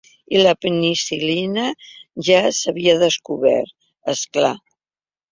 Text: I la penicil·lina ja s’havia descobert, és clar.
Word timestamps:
I 0.35 0.39
la 0.45 0.51
penicil·lina 0.65 1.65
ja 2.29 2.39
s’havia 2.59 2.95
descobert, 3.03 3.75
és 4.15 4.23
clar. 4.39 4.51